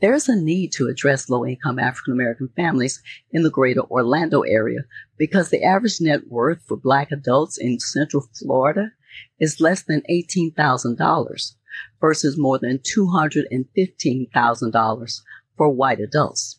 There's 0.01 0.29
a 0.29 0.37
need 0.37 0.73
to 0.73 0.89
address 0.89 1.29
low-income 1.29 1.79
African 1.79 2.15
American 2.15 2.49
families 2.57 3.01
in 3.31 3.43
the 3.43 3.51
greater 3.51 3.83
Orlando 3.83 4.41
area 4.43 4.81
because 5.19 5.51
the 5.51 5.63
average 5.63 6.01
net 6.01 6.29
worth 6.29 6.63
for 6.67 6.77
black 6.77 7.13
adults 7.13 7.59
in 7.59 7.79
Central 7.79 8.27
Florida 8.39 8.93
is 9.39 9.61
less 9.61 9.83
than 9.83 10.03
$18,000 10.11 11.55
versus 12.01 12.39
more 12.39 12.59
than 12.59 12.79
$215,000 12.79 15.21
for 15.57 15.69
white 15.69 16.01
adults. 16.01 16.59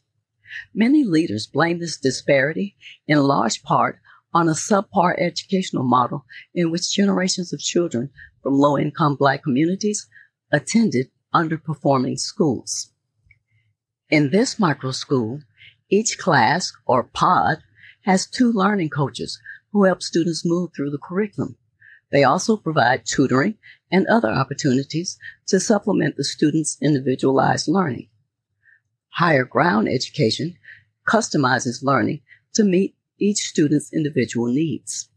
Many 0.74 1.04
leaders 1.04 1.46
blame 1.48 1.80
this 1.80 1.98
disparity 1.98 2.78
in 3.08 3.18
large 3.24 3.64
part 3.64 4.00
on 4.34 4.48
a 4.48 4.52
subpar 4.52 5.20
educational 5.20 5.84
model 5.84 6.26
in 6.54 6.72
which 6.72 6.94
generations 6.94 7.52
of 7.54 7.60
children 7.60 8.10
from 8.42 8.56
low 8.56 8.78
income 8.78 9.16
black 9.16 9.44
communities 9.44 10.08
attended 10.52 11.10
underperforming 11.34 12.20
schools. 12.20 12.92
In 14.10 14.32
this 14.32 14.60
micro 14.60 14.92
school, 14.92 15.42
each 15.90 16.18
class 16.18 16.74
or 16.86 17.04
pod 17.04 17.60
has 18.02 18.28
two 18.28 18.52
learning 18.52 18.90
coaches 18.90 19.40
who 19.72 19.86
help 19.86 20.02
students 20.02 20.44
move 20.46 20.72
through 20.76 20.90
the 20.90 20.98
curriculum. 20.98 21.58
They 22.12 22.24
also 22.24 22.58
provide 22.58 23.06
tutoring 23.06 23.58
and 23.90 24.06
other 24.08 24.30
opportunities 24.30 25.18
to 25.48 25.60
supplement 25.60 26.18
the 26.18 26.24
students' 26.24 26.78
individualized 26.82 27.68
learning. 27.68 28.10
Higher 29.16 29.46
ground 29.46 29.88
education 29.88 30.56
customizes 31.08 31.84
learning 31.84 32.22
to 32.54 32.64
meet 32.64 32.96
each 33.18 33.38
student's 33.38 33.94
individual 33.94 34.48
needs. 34.48 35.10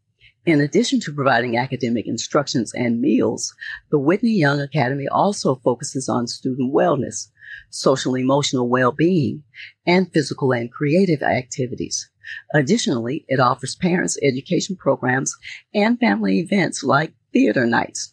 In 0.46 0.60
addition 0.60 1.00
to 1.00 1.14
providing 1.14 1.56
academic 1.56 2.06
instructions 2.06 2.74
and 2.74 3.00
meals, 3.00 3.54
the 3.90 3.98
Whitney 3.98 4.32
Young 4.38 4.60
Academy 4.60 5.08
also 5.08 5.54
focuses 5.54 6.06
on 6.06 6.26
student 6.26 6.74
wellness, 6.74 7.28
social 7.70 8.14
emotional 8.14 8.68
well-being, 8.68 9.42
and 9.86 10.12
physical 10.12 10.52
and 10.52 10.70
creative 10.70 11.22
activities. 11.22 12.10
Additionally, 12.52 13.24
it 13.26 13.40
offers 13.40 13.74
parents 13.74 14.18
education 14.22 14.76
programs 14.76 15.34
and 15.72 15.98
family 15.98 16.40
events 16.40 16.84
like 16.84 17.14
theater 17.32 17.64
nights. 17.64 18.12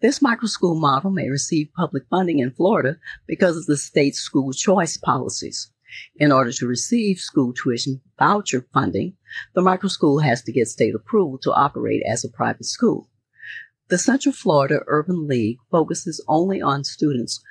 This 0.00 0.20
microschool 0.20 0.80
model 0.80 1.10
may 1.10 1.30
receive 1.30 1.74
public 1.76 2.04
funding 2.10 2.38
in 2.38 2.52
Florida 2.52 2.96
because 3.26 3.56
of 3.56 3.66
the 3.66 3.76
state's 3.76 4.20
school 4.20 4.52
choice 4.52 4.96
policies. 4.96 5.72
In 6.16 6.32
order 6.32 6.52
to 6.52 6.66
receive 6.66 7.18
school 7.18 7.52
tuition 7.52 8.00
voucher 8.18 8.66
funding, 8.72 9.16
the 9.54 9.62
microschool 9.62 10.22
has 10.22 10.42
to 10.42 10.52
get 10.52 10.68
state 10.68 10.94
approval 10.94 11.38
to 11.38 11.52
operate 11.52 12.02
as 12.06 12.24
a 12.24 12.28
private 12.28 12.66
school. 12.66 13.08
The 13.88 13.98
Central 13.98 14.32
Florida 14.32 14.82
Urban 14.86 15.26
League 15.26 15.58
focuses 15.70 16.24
only 16.28 16.62
on 16.62 16.84
students 16.84 17.42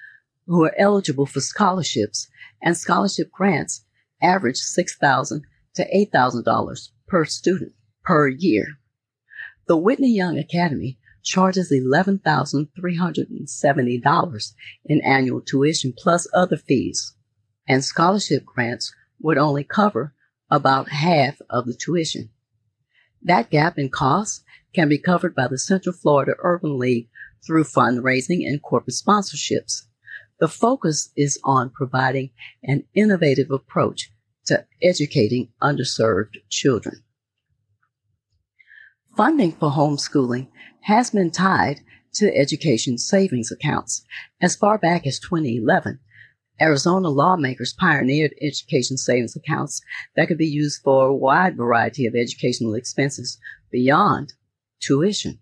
who 0.46 0.64
are 0.64 0.74
eligible 0.78 1.26
for 1.26 1.42
scholarships 1.42 2.30
and 2.62 2.78
scholarship 2.78 3.32
grants 3.32 3.84
average 4.22 4.60
$6,000 4.60 5.42
to 5.76 6.08
$8,000 6.14 6.90
per 7.08 7.26
student 7.26 7.74
per 8.04 8.28
year. 8.28 8.78
The 9.68 9.78
Whitney 9.78 10.16
Young 10.16 10.38
Academy 10.38 11.00
charges 11.24 11.72
$11,370 11.72 14.54
in 14.86 15.02
annual 15.02 15.42
tuition 15.42 15.94
plus 15.98 16.28
other 16.34 16.58
fees 16.58 17.16
and 17.70 17.86
scholarship 17.86 18.44
grants 18.46 18.94
would 19.22 19.38
only 19.38 19.64
cover 19.64 20.14
about 20.50 20.90
half 20.90 21.40
of 21.50 21.68
the 21.68 21.74
tuition. 21.74 22.30
That 23.22 23.52
gap 23.52 23.78
in 23.78 23.90
costs 23.90 24.44
can 24.74 24.90
be 24.90 24.98
covered 24.98 25.36
by 25.36 25.48
the 25.48 25.60
Central 25.60 25.94
Florida 25.94 26.34
Urban 26.40 26.80
League 26.80 27.10
through 27.46 27.66
fundraising 27.66 28.48
and 28.48 28.62
corporate 28.62 28.96
sponsorships. 28.96 29.84
The 30.40 30.48
focus 30.48 31.12
is 31.16 31.40
on 31.44 31.70
providing 31.70 32.32
an 32.64 32.86
innovative 32.96 33.52
approach 33.52 34.12
to 34.48 34.66
educating 34.82 35.50
underserved 35.62 36.38
children. 36.50 37.04
Funding 39.16 39.52
for 39.52 39.72
homeschooling 39.72 40.48
has 40.82 41.12
been 41.12 41.30
tied 41.30 41.82
to 42.14 42.36
education 42.36 42.98
savings 42.98 43.52
accounts. 43.52 44.04
As 44.42 44.56
far 44.56 44.78
back 44.78 45.06
as 45.06 45.20
2011, 45.20 46.00
Arizona 46.62 47.10
lawmakers 47.10 47.74
pioneered 47.74 48.34
education 48.42 48.98
savings 48.98 49.36
accounts 49.36 49.82
that 50.16 50.28
could 50.28 50.38
be 50.38 50.48
used 50.48 50.82
for 50.84 51.08
a 51.08 51.16
wide 51.16 51.56
variety 51.56 52.06
of 52.06 52.16
educational 52.16 52.74
expenses 52.74 53.38
beyond 53.72 54.34
tuition. 54.82 55.40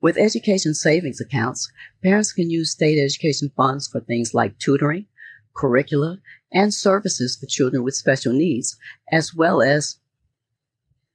With 0.00 0.16
education 0.16 0.74
savings 0.74 1.20
accounts, 1.20 1.70
parents 2.02 2.32
can 2.32 2.48
use 2.48 2.70
state 2.70 2.98
education 2.98 3.50
funds 3.56 3.86
for 3.88 4.00
things 4.00 4.32
like 4.32 4.58
tutoring, 4.58 5.06
curricula, 5.54 6.18
and 6.52 6.72
services 6.72 7.36
for 7.36 7.46
children 7.46 7.82
with 7.82 7.94
special 7.94 8.32
needs, 8.32 8.78
as 9.12 9.34
well 9.34 9.60
as 9.60 9.98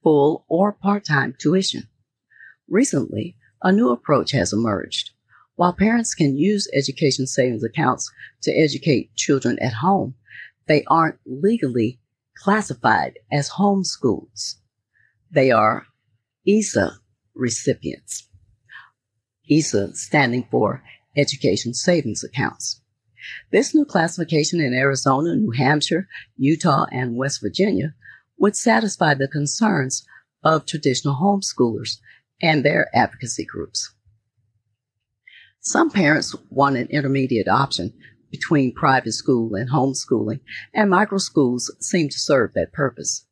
full 0.02 0.44
or 0.48 0.72
part-time 0.72 1.34
tuition. 1.38 1.88
Recently, 2.68 3.36
a 3.62 3.72
new 3.72 3.90
approach 3.90 4.32
has 4.32 4.52
emerged. 4.52 5.10
While 5.56 5.72
parents 5.72 6.14
can 6.14 6.36
use 6.36 6.68
education 6.74 7.26
savings 7.26 7.64
accounts 7.64 8.10
to 8.42 8.52
educate 8.52 9.14
children 9.16 9.58
at 9.60 9.72
home, 9.72 10.14
they 10.68 10.84
aren't 10.84 11.18
legally 11.24 11.98
classified 12.36 13.18
as 13.32 13.50
homeschools. 13.50 14.56
They 15.30 15.50
are 15.50 15.86
ESA 16.46 16.98
recipients. 17.34 18.28
ESA 19.50 19.94
standing 19.94 20.46
for 20.50 20.82
Education 21.16 21.72
Savings 21.72 22.22
Accounts. 22.22 22.82
This 23.50 23.74
new 23.74 23.86
classification 23.86 24.60
in 24.60 24.74
Arizona, 24.74 25.34
New 25.34 25.52
Hampshire, 25.52 26.06
Utah, 26.36 26.86
and 26.92 27.16
West 27.16 27.40
Virginia 27.40 27.94
would 28.38 28.54
satisfy 28.54 29.14
the 29.14 29.26
concerns 29.26 30.06
of 30.44 30.66
traditional 30.66 31.16
homeschoolers 31.16 31.98
and 32.42 32.62
their 32.62 32.90
advocacy 32.94 33.44
groups. 33.44 33.95
Some 35.68 35.90
parents 35.90 36.32
want 36.48 36.76
an 36.76 36.86
intermediate 36.90 37.48
option 37.48 37.92
between 38.30 38.72
private 38.72 39.10
school 39.14 39.56
and 39.56 39.68
homeschooling, 39.68 40.38
and 40.72 40.92
microschools 40.92 41.70
seem 41.80 42.08
to 42.08 42.20
serve 42.20 42.52
that 42.54 42.72
purpose. 42.72 43.26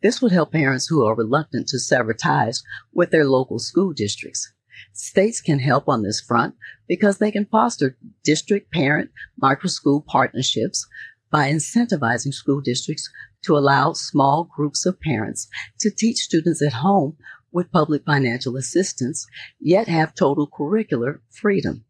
This 0.00 0.22
would 0.22 0.30
help 0.30 0.52
parents 0.52 0.86
who 0.86 1.04
are 1.04 1.16
reluctant 1.16 1.66
to 1.66 1.80
sever 1.80 2.14
ties 2.14 2.62
with 2.92 3.10
their 3.10 3.24
local 3.24 3.58
school 3.58 3.92
districts. 3.92 4.52
States 4.92 5.40
can 5.40 5.58
help 5.58 5.88
on 5.88 6.04
this 6.04 6.20
front 6.20 6.54
because 6.86 7.18
they 7.18 7.32
can 7.32 7.46
foster 7.46 7.96
district 8.22 8.70
parent 8.70 9.10
microschool 9.42 10.06
partnerships 10.06 10.86
by 11.32 11.50
incentivizing 11.50 12.32
school 12.32 12.60
districts 12.60 13.10
to 13.42 13.58
allow 13.58 13.94
small 13.94 14.44
groups 14.44 14.86
of 14.86 15.00
parents 15.00 15.48
to 15.80 15.90
teach 15.90 16.18
students 16.18 16.62
at 16.62 16.74
home 16.74 17.16
with 17.52 17.72
public 17.72 18.04
financial 18.04 18.56
assistance, 18.56 19.26
yet 19.58 19.88
have 19.88 20.14
total 20.14 20.48
curricular 20.48 21.20
freedom. 21.30 21.84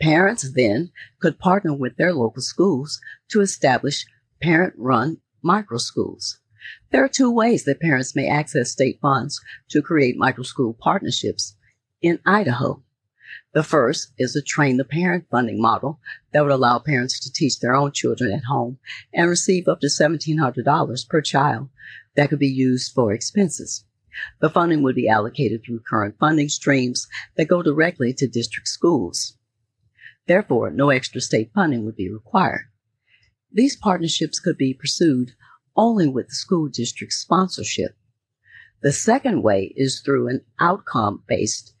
Parents 0.00 0.50
then 0.54 0.90
could 1.20 1.38
partner 1.38 1.72
with 1.74 1.96
their 1.96 2.12
local 2.12 2.42
schools 2.42 3.00
to 3.30 3.40
establish 3.40 4.04
parent 4.40 4.74
run 4.76 5.18
micro 5.42 5.78
schools. 5.78 6.40
There 6.90 7.04
are 7.04 7.08
two 7.08 7.30
ways 7.30 7.64
that 7.64 7.80
parents 7.80 8.14
may 8.14 8.28
access 8.28 8.70
state 8.70 9.00
funds 9.00 9.40
to 9.70 9.82
create 9.82 10.16
micro 10.16 10.44
school 10.44 10.74
partnerships 10.74 11.56
in 12.00 12.20
Idaho. 12.26 12.82
The 13.54 13.62
first 13.62 14.12
is 14.18 14.32
the 14.32 14.42
train 14.42 14.76
the 14.76 14.84
parent 14.84 15.26
funding 15.30 15.60
model 15.60 16.00
that 16.32 16.42
would 16.42 16.52
allow 16.52 16.78
parents 16.78 17.20
to 17.20 17.32
teach 17.32 17.60
their 17.60 17.74
own 17.74 17.92
children 17.92 18.32
at 18.32 18.44
home 18.44 18.78
and 19.12 19.28
receive 19.28 19.68
up 19.68 19.80
to 19.80 19.88
$1,700 19.88 21.08
per 21.08 21.20
child 21.20 21.68
that 22.16 22.30
could 22.30 22.38
be 22.38 22.48
used 22.48 22.92
for 22.92 23.12
expenses. 23.12 23.84
The 24.40 24.50
funding 24.50 24.82
would 24.82 24.94
be 24.94 25.08
allocated 25.08 25.62
through 25.64 25.80
current 25.88 26.16
funding 26.18 26.48
streams 26.48 27.06
that 27.36 27.48
go 27.48 27.62
directly 27.62 28.12
to 28.14 28.26
district 28.26 28.68
schools. 28.68 29.36
Therefore, 30.26 30.70
no 30.70 30.90
extra 30.90 31.20
state 31.20 31.50
funding 31.54 31.84
would 31.84 31.96
be 31.96 32.10
required. 32.10 32.66
These 33.50 33.76
partnerships 33.76 34.40
could 34.40 34.56
be 34.56 34.74
pursued 34.74 35.32
only 35.76 36.08
with 36.08 36.28
the 36.28 36.34
school 36.34 36.68
district 36.68 37.12
sponsorship. 37.12 37.96
The 38.82 38.92
second 38.92 39.42
way 39.42 39.72
is 39.76 40.00
through 40.00 40.28
an 40.28 40.44
outcome 40.58 41.22
based 41.26 41.74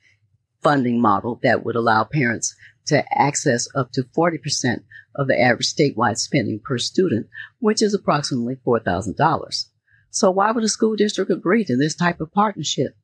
funding 0.62 1.00
model 1.00 1.40
that 1.42 1.64
would 1.64 1.76
allow 1.76 2.04
parents 2.04 2.54
to 2.86 3.04
access 3.16 3.68
up 3.74 3.92
to 3.92 4.02
40% 4.02 4.84
of 5.16 5.26
the 5.26 5.40
average 5.40 5.72
statewide 5.72 6.18
spending 6.18 6.60
per 6.60 6.78
student, 6.78 7.26
which 7.58 7.82
is 7.82 7.94
approximately 7.94 8.56
$4,000. 8.66 9.66
So 10.12 10.30
why 10.30 10.52
would 10.52 10.62
a 10.62 10.68
school 10.68 10.94
district 10.94 11.30
agree 11.30 11.64
to 11.64 11.74
this 11.74 11.94
type 11.94 12.20
of 12.20 12.32
partnership? 12.32 12.94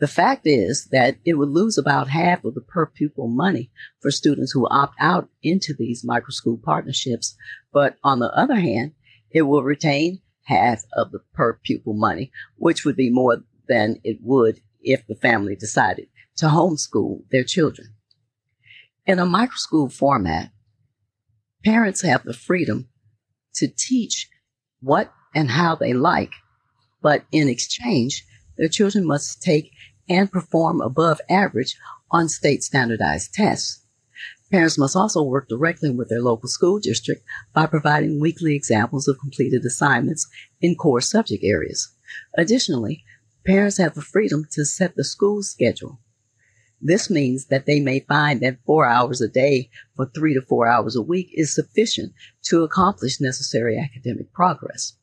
The 0.00 0.08
fact 0.08 0.42
is 0.44 0.86
that 0.86 1.18
it 1.24 1.34
would 1.34 1.50
lose 1.50 1.78
about 1.78 2.08
half 2.08 2.44
of 2.44 2.54
the 2.54 2.60
per 2.60 2.86
pupil 2.86 3.28
money 3.28 3.70
for 4.00 4.10
students 4.10 4.50
who 4.50 4.66
opt 4.68 4.96
out 4.98 5.28
into 5.40 5.72
these 5.72 6.02
micro 6.02 6.30
school 6.30 6.58
partnerships. 6.60 7.36
But 7.72 7.96
on 8.02 8.18
the 8.18 8.32
other 8.36 8.56
hand, 8.56 8.92
it 9.30 9.42
will 9.42 9.62
retain 9.62 10.20
half 10.42 10.82
of 10.94 11.12
the 11.12 11.20
per 11.32 11.60
pupil 11.62 11.94
money, 11.94 12.32
which 12.56 12.84
would 12.84 12.96
be 12.96 13.08
more 13.08 13.44
than 13.68 14.00
it 14.02 14.18
would 14.20 14.60
if 14.82 15.06
the 15.06 15.14
family 15.14 15.54
decided 15.54 16.08
to 16.38 16.46
homeschool 16.46 17.22
their 17.30 17.44
children. 17.44 17.94
In 19.06 19.20
a 19.20 19.26
micro 19.26 19.56
school 19.56 19.88
format, 19.88 20.50
parents 21.64 22.02
have 22.02 22.24
the 22.24 22.34
freedom 22.34 22.88
to 23.54 23.68
teach 23.68 24.28
what 24.80 25.12
and 25.34 25.50
how 25.50 25.74
they 25.74 25.92
like, 25.92 26.32
but 27.02 27.24
in 27.32 27.48
exchange, 27.48 28.24
their 28.58 28.68
children 28.68 29.06
must 29.06 29.42
take 29.42 29.72
and 30.08 30.30
perform 30.30 30.80
above 30.80 31.20
average 31.30 31.76
on 32.10 32.28
state 32.28 32.62
standardized 32.62 33.32
tests. 33.32 33.84
Parents 34.50 34.76
must 34.76 34.96
also 34.96 35.22
work 35.22 35.48
directly 35.48 35.90
with 35.90 36.08
their 36.08 36.20
local 36.20 36.48
school 36.48 36.80
district 36.80 37.22
by 37.54 37.66
providing 37.66 38.20
weekly 38.20 38.56
examples 38.56 39.06
of 39.06 39.20
completed 39.20 39.64
assignments 39.64 40.28
in 40.60 40.74
core 40.74 41.00
subject 41.00 41.44
areas. 41.44 41.94
Additionally, 42.36 43.04
parents 43.46 43.78
have 43.78 43.94
the 43.94 44.02
freedom 44.02 44.46
to 44.50 44.64
set 44.64 44.96
the 44.96 45.04
school 45.04 45.44
schedule. 45.44 46.00
This 46.82 47.08
means 47.08 47.46
that 47.46 47.66
they 47.66 47.78
may 47.78 48.00
find 48.00 48.40
that 48.40 48.58
four 48.64 48.86
hours 48.86 49.20
a 49.20 49.28
day 49.28 49.70
for 49.94 50.06
three 50.06 50.34
to 50.34 50.42
four 50.42 50.66
hours 50.66 50.96
a 50.96 51.02
week 51.02 51.30
is 51.34 51.54
sufficient 51.54 52.12
to 52.44 52.64
accomplish 52.64 53.20
necessary 53.20 53.78
academic 53.78 54.32
progress. 54.32 54.94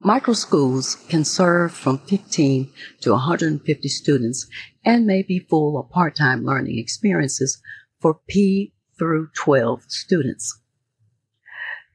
Micro 0.00 0.34
schools 0.34 0.96
can 1.08 1.24
serve 1.24 1.72
from 1.72 1.98
15 1.98 2.70
to 3.00 3.10
150 3.10 3.88
students 3.88 4.46
and 4.84 5.06
may 5.06 5.22
be 5.22 5.38
full 5.38 5.76
or 5.76 5.88
part-time 5.88 6.44
learning 6.44 6.78
experiences 6.78 7.60
for 8.00 8.20
P 8.28 8.74
through 8.98 9.28
12 9.34 9.82
students. 9.88 10.60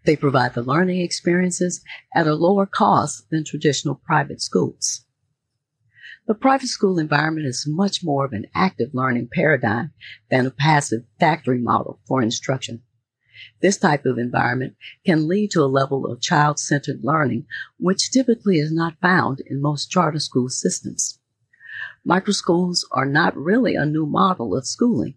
They 0.05 0.15
provide 0.15 0.53
the 0.53 0.61
learning 0.61 1.01
experiences 1.01 1.81
at 2.15 2.27
a 2.27 2.35
lower 2.35 2.65
cost 2.65 3.29
than 3.29 3.43
traditional 3.43 3.95
private 3.95 4.41
schools. 4.41 5.05
The 6.27 6.35
private 6.35 6.67
school 6.67 6.99
environment 6.99 7.47
is 7.47 7.65
much 7.67 8.03
more 8.03 8.23
of 8.23 8.33
an 8.33 8.45
active 8.53 8.89
learning 8.93 9.29
paradigm 9.31 9.93
than 10.29 10.45
a 10.45 10.51
passive 10.51 11.03
factory 11.19 11.59
model 11.59 11.99
for 12.07 12.21
instruction. 12.21 12.83
This 13.61 13.77
type 13.77 14.05
of 14.05 14.17
environment 14.17 14.75
can 15.05 15.27
lead 15.27 15.51
to 15.51 15.63
a 15.63 15.65
level 15.65 16.05
of 16.05 16.21
child-centered 16.21 16.99
learning, 17.03 17.45
which 17.77 18.11
typically 18.11 18.59
is 18.59 18.71
not 18.71 18.99
found 19.01 19.41
in 19.47 19.61
most 19.61 19.89
charter 19.89 20.19
school 20.19 20.49
systems. 20.49 21.19
Microschools 22.07 22.83
are 22.91 23.05
not 23.05 23.35
really 23.35 23.75
a 23.75 23.85
new 23.85 24.05
model 24.05 24.55
of 24.55 24.67
schooling. 24.67 25.15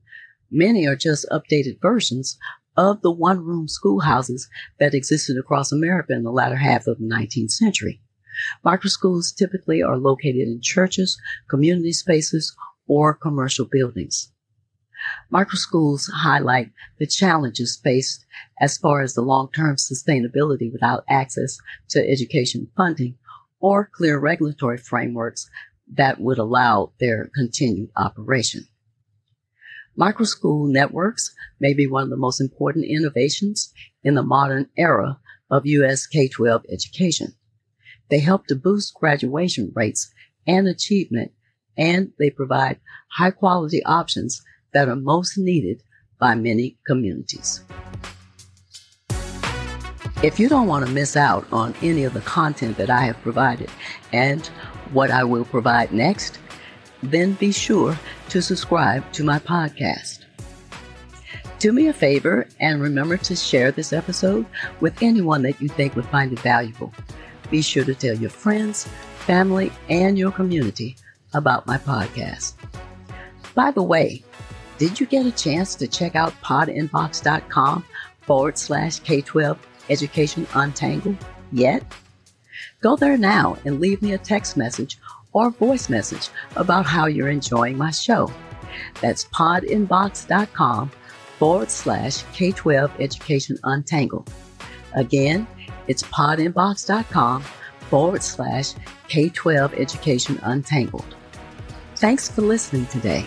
Many 0.50 0.86
are 0.86 0.96
just 0.96 1.26
updated 1.30 1.80
versions 1.80 2.38
of 2.76 3.02
the 3.02 3.10
one 3.10 3.44
room 3.44 3.68
schoolhouses 3.68 4.48
that 4.78 4.94
existed 4.94 5.36
across 5.36 5.72
America 5.72 6.12
in 6.12 6.22
the 6.22 6.30
latter 6.30 6.56
half 6.56 6.86
of 6.86 6.98
the 6.98 7.04
19th 7.04 7.50
century. 7.50 8.00
Microschools 8.64 9.34
typically 9.34 9.82
are 9.82 9.98
located 9.98 10.48
in 10.48 10.60
churches, 10.62 11.20
community 11.48 11.92
spaces, 11.92 12.54
or 12.86 13.14
commercial 13.14 13.66
buildings. 13.70 14.32
Microschools 15.32 16.08
highlight 16.10 16.70
the 16.98 17.06
challenges 17.06 17.80
faced 17.82 18.24
as 18.60 18.78
far 18.78 19.02
as 19.02 19.14
the 19.14 19.22
long-term 19.22 19.76
sustainability 19.76 20.72
without 20.72 21.04
access 21.08 21.58
to 21.88 22.08
education 22.08 22.70
funding 22.76 23.16
or 23.60 23.90
clear 23.92 24.18
regulatory 24.18 24.78
frameworks 24.78 25.48
that 25.94 26.20
would 26.20 26.38
allow 26.38 26.92
their 27.00 27.30
continued 27.34 27.90
operation. 27.96 28.66
Microschool 29.98 30.70
networks 30.70 31.34
may 31.60 31.74
be 31.74 31.86
one 31.86 32.04
of 32.04 32.10
the 32.10 32.16
most 32.16 32.40
important 32.40 32.86
innovations 32.86 33.72
in 34.02 34.14
the 34.14 34.22
modern 34.22 34.68
era 34.76 35.18
of 35.50 35.66
U.S. 35.66 36.06
K-12 36.06 36.62
education. 36.72 37.34
They 38.08 38.20
help 38.20 38.46
to 38.46 38.56
boost 38.56 38.94
graduation 38.94 39.70
rates 39.74 40.10
and 40.46 40.66
achievement, 40.66 41.32
and 41.76 42.12
they 42.18 42.30
provide 42.30 42.80
high 43.08 43.32
quality 43.32 43.84
options 43.84 44.42
that 44.72 44.88
are 44.88 44.96
most 44.96 45.36
needed 45.36 45.82
by 46.18 46.34
many 46.36 46.78
communities. 46.86 47.62
If 50.22 50.38
you 50.38 50.48
don't 50.48 50.68
want 50.68 50.86
to 50.86 50.92
miss 50.92 51.16
out 51.16 51.46
on 51.52 51.74
any 51.82 52.04
of 52.04 52.14
the 52.14 52.20
content 52.20 52.78
that 52.78 52.88
I 52.88 53.02
have 53.02 53.20
provided 53.22 53.70
and 54.12 54.46
what 54.92 55.10
I 55.10 55.24
will 55.24 55.44
provide 55.44 55.92
next, 55.92 56.38
then 57.02 57.32
be 57.34 57.52
sure 57.52 57.98
to 58.28 58.42
subscribe 58.42 59.10
to 59.12 59.24
my 59.24 59.38
podcast. 59.38 60.24
Do 61.58 61.72
me 61.72 61.86
a 61.86 61.92
favor 61.92 62.48
and 62.60 62.82
remember 62.82 63.16
to 63.18 63.36
share 63.36 63.70
this 63.70 63.92
episode 63.92 64.46
with 64.80 65.00
anyone 65.02 65.42
that 65.42 65.60
you 65.60 65.68
think 65.68 65.94
would 65.94 66.06
find 66.06 66.32
it 66.32 66.40
valuable. 66.40 66.92
Be 67.50 67.62
sure 67.62 67.84
to 67.84 67.94
tell 67.94 68.16
your 68.16 68.30
friends, 68.30 68.88
family, 69.20 69.70
and 69.88 70.18
your 70.18 70.32
community 70.32 70.96
about 71.34 71.66
my 71.66 71.78
podcast. 71.78 72.54
By 73.54 73.70
the 73.70 73.82
way, 73.82 74.24
did 74.78 74.98
you 74.98 75.06
get 75.06 75.26
a 75.26 75.32
chance 75.32 75.74
to 75.76 75.86
check 75.86 76.16
out 76.16 76.32
podinbox.com 76.42 77.84
forward 78.22 78.58
slash 78.58 79.00
K12 79.02 79.58
Education 79.90 80.46
Untangled 80.54 81.16
yet? 81.52 81.84
Go 82.80 82.96
there 82.96 83.16
now 83.16 83.56
and 83.64 83.80
leave 83.80 84.02
me 84.02 84.12
a 84.12 84.18
text 84.18 84.56
message 84.56 84.98
or 85.32 85.50
voice 85.50 85.88
message 85.88 86.28
about 86.56 86.86
how 86.86 87.06
you're 87.06 87.28
enjoying 87.28 87.76
my 87.76 87.90
show. 87.90 88.30
That's 89.00 89.24
podinbox.com 89.26 90.90
forward 91.38 91.70
slash 91.70 92.22
K 92.32 92.52
12 92.52 92.92
Education 93.00 93.58
Untangled. 93.64 94.30
Again, 94.94 95.46
It's 95.88 96.02
podinbox.com 96.04 97.42
forward 97.90 98.22
slash 98.22 98.74
K 99.08 99.28
12 99.28 99.74
Education 99.74 100.38
Untangled. 100.42 101.16
Thanks 101.96 102.30
for 102.30 102.42
listening 102.42 102.86
today. 102.86 103.26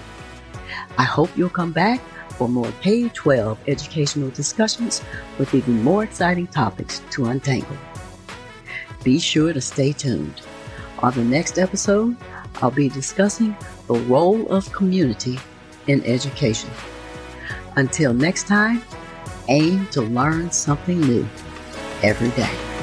I 0.98 1.04
hope 1.04 1.30
you'll 1.36 1.50
come 1.50 1.72
back 1.72 2.02
for 2.30 2.48
more 2.50 2.72
K 2.82 3.10
12 3.10 3.58
educational 3.68 4.30
discussions 4.30 5.02
with 5.38 5.54
even 5.54 5.84
more 5.84 6.04
exciting 6.04 6.48
topics 6.48 7.02
to 7.12 7.26
untangle. 7.26 7.78
Be 9.04 9.20
sure 9.20 9.54
to 9.54 9.62
stay 9.62 9.92
tuned. 9.92 10.42
On 11.06 11.14
the 11.14 11.24
next 11.24 11.60
episode, 11.60 12.18
I'll 12.64 12.72
be 12.72 12.90
discussing 12.90 13.56
the 13.86 13.94
role 13.94 14.52
of 14.52 14.72
community 14.72 15.38
in 15.86 16.04
education. 16.04 16.72
Until 17.76 18.12
next 18.12 18.48
time, 18.48 18.82
aim 19.48 19.86
to 19.92 20.02
learn 20.02 20.50
something 20.50 21.00
new 21.00 21.28
every 22.02 22.30
day. 22.30 22.75